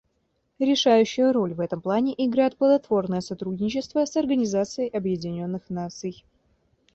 [0.57, 6.25] Решающую роль в этом плане играет плодотворное сотрудничество с Организацией Объединенных Наций.